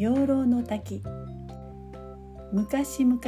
[0.00, 1.02] 養老の滝。
[2.54, 3.20] 昔々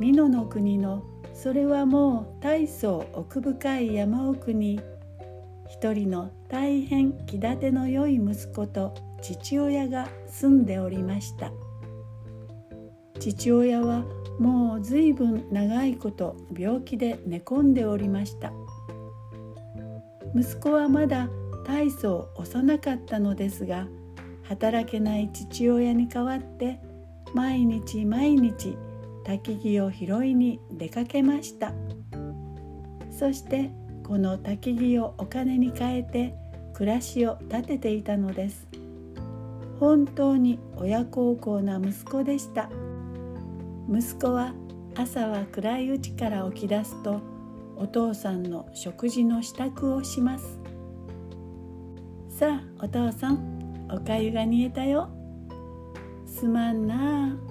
[0.00, 4.80] 美濃の国のそれはもう大層奥深い山奥に
[5.68, 8.92] 一人の大変気立ての良い息子と
[9.22, 11.52] 父親が住んでおりました。
[13.20, 14.02] 父親は
[14.40, 18.52] もう随分長いこと病気で寝込んでおりました。
[20.34, 21.28] 息子はまだ
[21.64, 23.86] 大層幼かったのですが
[24.48, 26.80] 働けない父親に代わって
[27.34, 28.76] 毎日毎日
[29.26, 31.74] 焚き木を拾いに出かけました。
[33.10, 33.70] そして
[34.04, 36.34] この焚き木をお金に変えて
[36.72, 38.66] 暮らしを立てていたのです。
[39.78, 42.70] 本当に親孝行な息子でした。
[43.90, 44.54] 息子は
[44.96, 47.20] 朝は暗いうちから起き出すと
[47.76, 50.58] お父さんの食事の支度をします。
[52.30, 53.57] さあお父さん。
[53.90, 55.10] おかゆが煮えたよ。
[56.26, 57.32] すまんな。
[57.32, 57.48] あ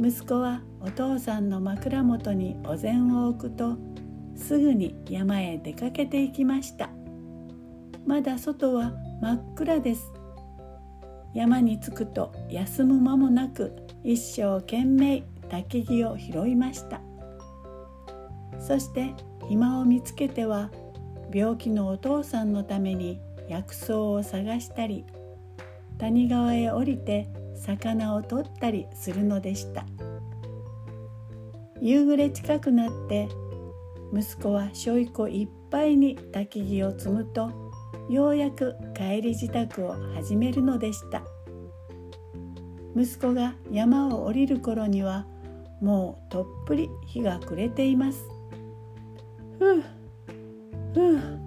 [0.00, 3.76] 息子はお父さんの枕元にお膳を置くと
[4.36, 6.90] すぐに山へ出かけていきました。
[8.06, 10.12] まだ外は真っ暗です。
[11.34, 17.00] 山に着くと休む間もなく一生懸命焚き木を拾いました。
[18.60, 19.14] そして
[19.48, 20.70] 暇を見つけては
[21.32, 25.04] 病気のお父さんのために薬草を探したり
[25.98, 29.84] 谷川へ降りて魚を取ったりするのでした。
[31.80, 33.28] 夕暮れ近くなって
[34.12, 37.50] 息子はしょいこいっぱいに焚き木を積むと
[38.08, 41.22] ようやく帰り支度を始めるのでした。
[42.96, 45.26] 息子が山を降りる頃には
[45.80, 48.24] もうとっぷり日が暮れています。
[49.58, 49.82] ふう
[50.94, 51.38] ふう。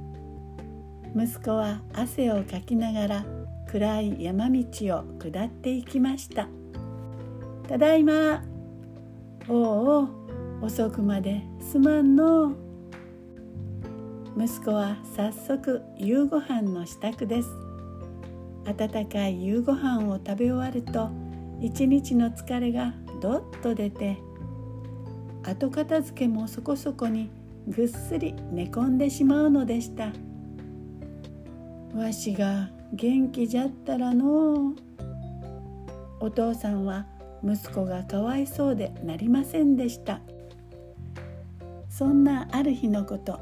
[1.14, 3.26] 息子は汗をかきながら
[3.72, 4.60] 暗い山道
[4.98, 6.50] を下っていきました。
[7.70, 8.44] ただいま。
[9.48, 10.10] おうおう。
[10.66, 12.52] 遅くまですまんの。
[14.38, 17.50] 息子は早速夕ご飯の支度です。
[18.66, 21.10] 温かい夕ご飯を食べ終わると
[21.62, 24.18] 一日の疲れがどっと出て
[25.44, 27.32] 後片付けもそこそこに
[27.68, 30.12] ぐっすり寝込んでしまうのでした。
[31.98, 34.74] わしが元気じゃったらの。
[36.20, 37.08] お父さんは
[37.44, 40.20] 息子がかわいそうでなりませんでした。
[41.90, 43.40] そんなある日のこと。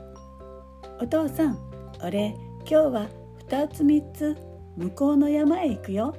[1.01, 1.57] お父さん
[2.03, 3.07] 俺今日は
[3.47, 4.37] 2つ3つ
[4.77, 6.16] 向こうの山へ行くよ。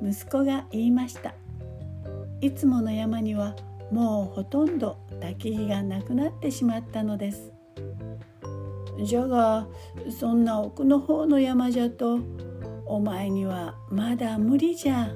[0.00, 1.34] 息子が言いました。
[2.40, 3.56] いつもの山には
[3.90, 7.52] もうほとんど焚き火がなくなってしまったのです。
[9.02, 9.66] じゃが
[10.10, 12.18] そんな奥の方の山じゃと
[12.86, 15.08] お前にはまだ無理じゃ。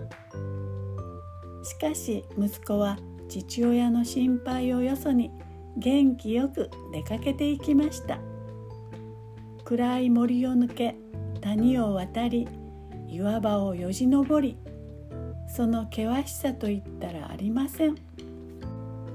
[1.63, 5.31] しかし息子は父親の心配をよそに
[5.77, 8.19] 元気よく出かけていきました。
[9.65, 10.97] 暗い森を抜け
[11.41, 12.47] 谷を渡り
[13.09, 14.59] 岩場をよじ登り
[15.49, 17.97] その険しさといったらありません。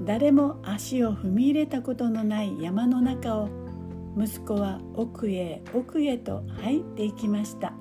[0.02, 3.59] 誰も足を踏み入れたことのない山の中を
[4.16, 7.72] 息子は奥へ奥へと入っていきました。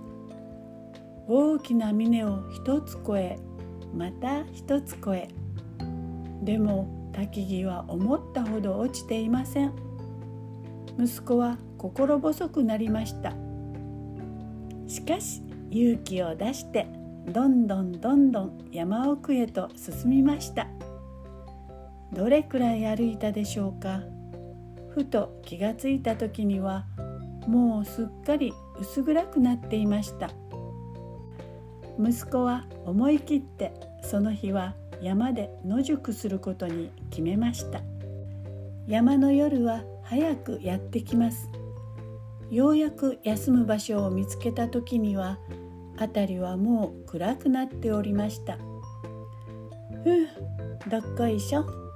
[1.28, 3.40] 大きな峰を一つ越え
[3.94, 5.28] また一つ越え。
[6.44, 9.74] でも焚き木は思ったほど落ちていません。
[10.98, 13.34] 息子は心細くなりました。
[14.88, 15.42] しかし
[15.72, 16.88] 勇気を出して
[17.28, 20.68] どんどんどんどん山奥へと進みました。
[22.12, 24.02] どれくらい歩いたでしょうか。
[25.00, 26.86] ふと気がついた時には
[27.48, 28.52] もうすっかり
[28.82, 30.30] 薄暗くなっていました。
[31.98, 33.72] 息子は思い切って
[34.04, 37.82] その日は山で野宿することに決めました。
[38.88, 41.48] 山の夜は早くやってきます。
[42.52, 45.40] ようやく休む場所を見つけた時には
[45.98, 48.57] 辺りはもう暗くなっておりました。
[50.04, 50.28] ふう
[50.90, 51.88] どっこいしょ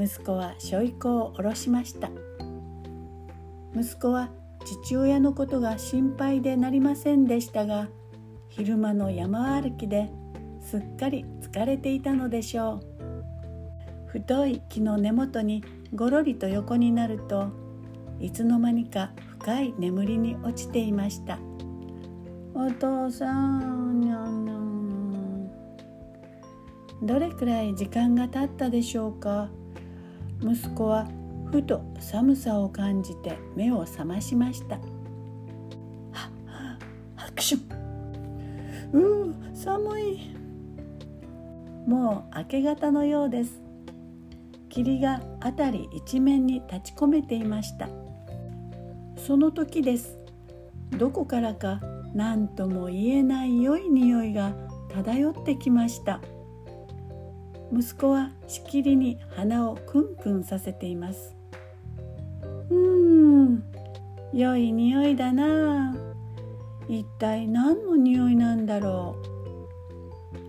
[0.00, 2.08] 息子はしょいこを下ろしました。
[3.74, 4.30] 息子は
[4.64, 7.88] 父親のことが心配でなりませんでしたが
[8.48, 10.10] 昼間の山歩きで
[10.60, 12.80] すっかり疲れていたのでしょう。
[14.06, 15.64] 太い木の根元に
[15.94, 17.48] ごろりと横になると
[18.20, 19.10] いつの間にか
[19.40, 21.38] 深い眠りに落ちていました。
[22.54, 25.50] お父さんにゃんにゃん。
[27.02, 29.48] どれくらい時間が経ったでしょうか？
[30.40, 31.06] 息子は
[31.50, 34.76] ふと寒さを感じて目を覚ましました。
[36.12, 36.78] は
[37.16, 37.54] 拍手。
[38.92, 40.34] うう寒い。
[41.86, 43.62] もう明け方のようです。
[44.68, 47.88] 霧が辺り一面に立ち込めていました。
[49.16, 50.18] その時です。
[50.98, 51.80] どこからか
[52.14, 54.52] 何とも言えない良い匂いが
[54.94, 56.20] 漂ってきました。
[57.72, 61.36] 息子はしきりに鼻をクンクンさせています。
[62.70, 63.64] うーん。
[64.32, 65.96] 良い匂いだな。
[66.88, 69.16] 一体何の匂いなんだろ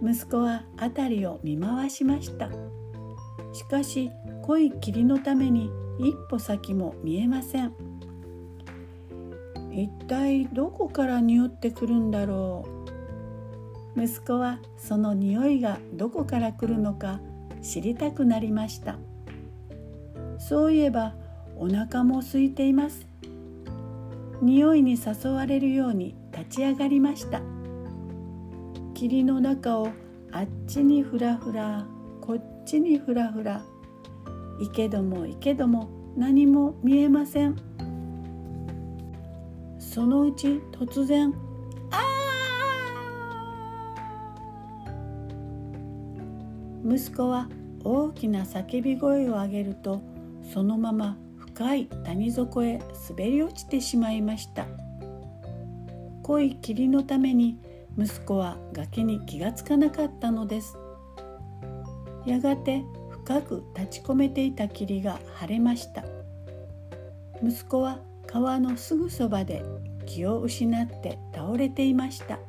[0.01, 0.10] う。
[0.10, 2.50] 息子は辺りを見回しました。
[3.54, 4.12] しかし
[4.44, 7.74] 濃い霧のために一歩先も見えません。
[9.71, 12.99] 一体どこから匂ってくるんだろう。
[13.95, 17.19] 息子はその匂いがどこから来るのか
[17.62, 18.97] 知りたくなりました。
[20.38, 21.15] そういえば
[21.57, 23.07] お腹も空いています。
[24.41, 27.41] 匂いに誘われるように立ち上がりました。
[28.94, 29.89] 霧の中を
[30.31, 31.85] あっちにふらふら
[32.21, 33.63] こっちにふらふら
[34.59, 37.57] 行けども行けども何も見えません。
[39.77, 41.33] そのうち突然
[46.89, 47.47] 息子は
[47.83, 50.01] 大きな叫び声を上げると
[50.51, 54.65] そのまま深い谷底へ滑り落ちてしまいました。
[56.24, 57.59] 濃い霧のために
[57.97, 60.77] 息子は崖に気がつかなかったのです。
[62.25, 66.03] やがて深く立ち込めていた霧が晴れました。
[67.44, 69.63] 息子は川のすぐそばで
[70.06, 72.39] 気を失って倒れていました。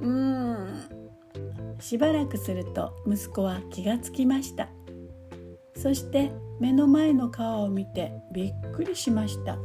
[0.00, 0.33] うん。
[1.84, 4.70] しばらくすると息子は気がつきました。
[5.76, 9.56] そして目の前の川を見てびっくりしました。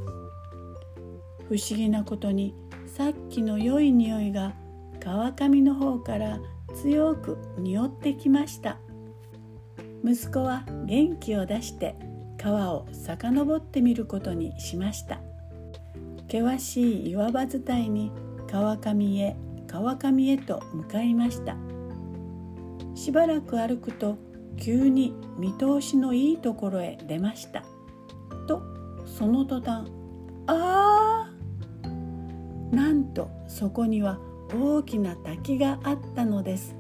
[1.48, 2.54] 不思議なことに
[2.88, 4.54] さっきの良い匂いが
[5.00, 6.42] 川上の方から
[6.76, 8.80] 強く匂ってきました。
[10.04, 11.96] 息子は元気を出して
[12.38, 15.22] 川を遡ってみることにしました。
[16.24, 18.12] 険しい岩場伝いに
[18.46, 19.38] 川上へ
[19.68, 21.56] 川上へと向かいました。
[23.00, 24.18] しばらく歩くと
[24.58, 27.64] 急に見通しのいいところへ出ました。
[28.46, 28.62] と
[29.06, 29.90] その途端
[30.48, 34.20] ああなんとそこには
[34.54, 36.76] 大きな滝があったのです。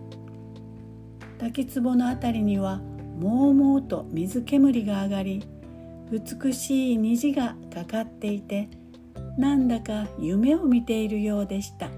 [1.37, 2.81] 滝壺の辺りには
[3.17, 5.47] もうもうと水煙が上がり
[6.11, 8.67] 美しい虹がかかっていて
[9.37, 11.89] なんだか夢を見ているようでした。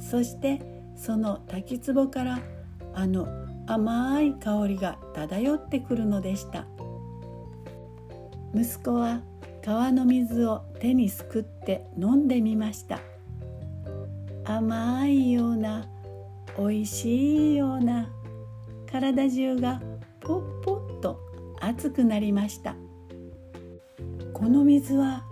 [0.00, 0.60] そして
[0.96, 2.40] その滝壺から
[2.94, 3.28] あの
[3.66, 6.66] 甘い香りが漂ってくるのでした。
[8.54, 9.22] 息子は
[9.64, 13.00] 川の水を手にすくって飲んでみました。
[14.44, 15.86] 甘いような
[16.58, 18.10] 美味しいような
[18.90, 19.80] 体中が
[20.20, 21.18] ポッポッと
[21.60, 22.74] 熱くなりました。
[24.34, 25.24] この水は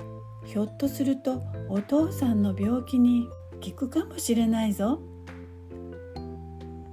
[0.46, 3.28] ひょっとするとお父さんの病気に
[3.62, 5.00] 効くかもしれないぞ。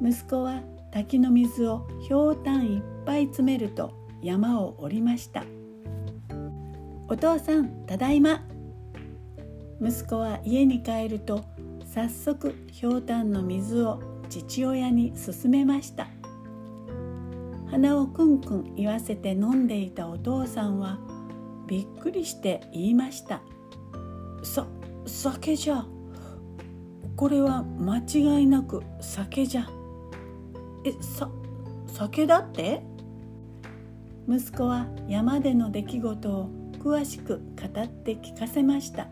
[0.02, 0.62] 息子は
[0.92, 5.44] 滝の水をひょうたんいっぱい詰めると山を降りました。
[7.08, 8.44] お父さんただいま。
[9.82, 11.44] 息子は家に帰ると
[11.86, 16.08] 早速ひょうたんの水を父親に勧めました。
[17.70, 21.00] 鼻をくんくん言わせて飲んでいたお父さんは
[21.68, 23.42] びっくりして言いました
[24.42, 24.66] 「さ
[25.06, 25.86] 酒じゃ。
[27.16, 29.77] これは間違いなく酒じゃ。
[30.88, 31.30] えさ
[31.88, 32.84] 酒だって?」
[34.30, 39.08] 息子は山での出来事を詳しく語って聞かせました。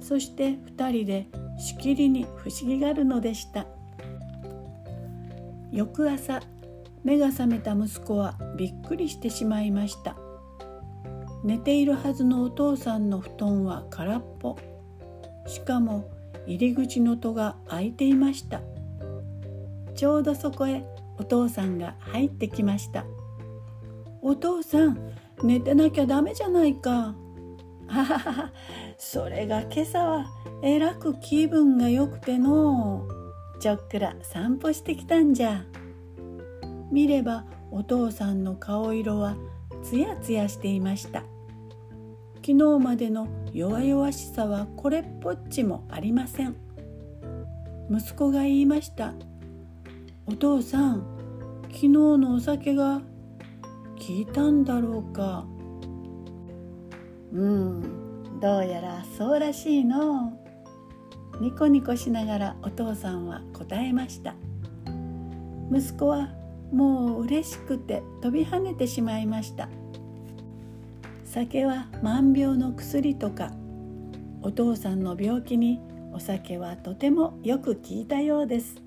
[0.00, 1.28] そして2人で
[1.58, 3.66] しきりに不思議がるのでした。
[5.70, 6.40] 翌朝
[7.04, 10.16] 目が覚めた息子はびっくりしてしまいました。
[11.44, 14.56] 寝ているはずのお父さんの布団は空っぽ。
[15.46, 16.10] しかも
[16.46, 18.60] 入り口の戸が開いていました。
[19.94, 20.84] ちょうどそこへ
[21.18, 23.04] お父さんが入ってきました。
[24.20, 24.98] お父さん
[25.42, 27.14] 寝てなきゃダメじゃないか。
[27.88, 28.52] ははは
[28.96, 30.26] それが今朝は
[30.62, 33.06] えらく気分がよくての
[33.60, 35.64] ちょっくら散歩してきたんじゃ。
[36.90, 39.36] 見ればお父さんの顔色は
[39.82, 41.24] つやつやしていました。
[42.44, 46.56] 昨日までの弱々しさはこれっぽっちもありません。
[47.90, 49.12] 息子が言いました。
[50.32, 51.04] お父さん
[51.64, 53.04] 昨日のお酒が効
[54.08, 55.44] いたんだろうか？
[57.34, 60.32] うんどうやらそうらしいの。
[61.38, 64.34] ニコニコしながらお父さんは答えました。
[65.70, 66.30] 息子は
[66.72, 69.68] もう嬉しくて飛び跳ねてしまいました。
[71.26, 73.52] 酒は万病の薬とか
[74.40, 75.78] お父さんの病気に
[76.10, 78.80] お酒はとてもよく効いたようです。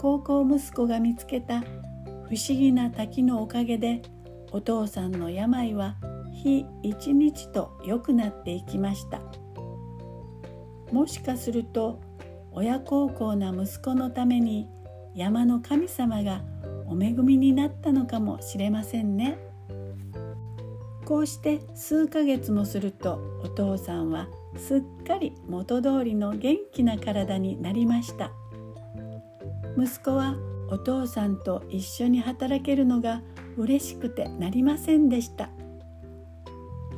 [0.00, 1.64] 高校息子が見つけた不
[2.34, 4.00] 思議な滝のおかげで
[4.50, 5.96] お父さんの病は
[6.32, 9.20] 日一日と良くなっていきました。
[10.90, 12.00] もしかすると
[12.50, 14.68] 親孝行な息子のために
[15.14, 16.40] 山の神様が
[16.86, 19.36] お恵みになったのかもしれませんね。
[21.04, 28.32] こうして数ヶ月もするとお父さんはすっかり元通りの元気な体になりました。
[29.76, 30.36] 息子は
[30.70, 33.22] お父さんと一緒に働けるのが
[33.56, 35.50] 嬉しくてなりませんでした。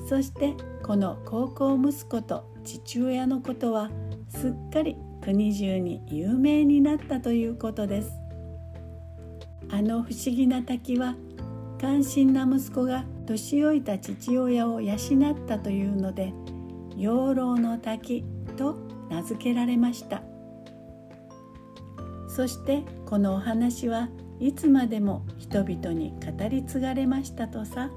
[0.08, 3.90] そしてこの高校息子と父親のことは
[4.28, 8.12] すっかり国中に有名になったということです。
[9.70, 11.14] あの不思議な滝は
[11.80, 14.98] 関心な息子が年老いた父親を養っ
[15.46, 16.32] たというので
[16.96, 18.24] 養老の滝
[18.56, 18.76] と
[19.08, 20.22] 名付けられました。
[22.34, 24.08] そしてこのお話は
[24.40, 27.90] いつまでも人々に語り継がれましたとさ。